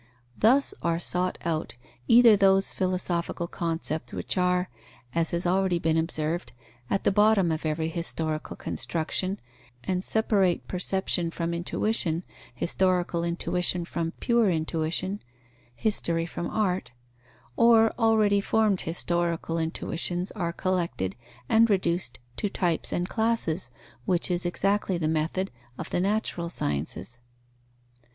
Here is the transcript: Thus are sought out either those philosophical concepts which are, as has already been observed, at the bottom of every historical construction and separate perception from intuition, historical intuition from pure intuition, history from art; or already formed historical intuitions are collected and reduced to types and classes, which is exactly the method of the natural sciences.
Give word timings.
Thus 0.35 0.73
are 0.81 0.97
sought 0.97 1.37
out 1.45 1.75
either 2.07 2.35
those 2.35 2.73
philosophical 2.73 3.45
concepts 3.45 4.13
which 4.15 4.35
are, 4.35 4.67
as 5.13 5.29
has 5.29 5.45
already 5.45 5.77
been 5.77 5.95
observed, 5.95 6.53
at 6.89 7.03
the 7.03 7.11
bottom 7.11 7.51
of 7.51 7.67
every 7.67 7.87
historical 7.87 8.55
construction 8.55 9.39
and 9.83 10.03
separate 10.03 10.67
perception 10.67 11.29
from 11.29 11.53
intuition, 11.53 12.23
historical 12.55 13.23
intuition 13.23 13.85
from 13.85 14.13
pure 14.13 14.49
intuition, 14.49 15.21
history 15.75 16.25
from 16.25 16.49
art; 16.49 16.93
or 17.55 17.91
already 17.99 18.41
formed 18.41 18.81
historical 18.81 19.59
intuitions 19.59 20.31
are 20.31 20.51
collected 20.51 21.15
and 21.47 21.69
reduced 21.69 22.17
to 22.37 22.49
types 22.49 22.91
and 22.91 23.07
classes, 23.07 23.69
which 24.05 24.31
is 24.31 24.47
exactly 24.47 24.97
the 24.97 25.07
method 25.07 25.51
of 25.77 25.91
the 25.91 25.99
natural 25.99 26.49
sciences. 26.49 27.19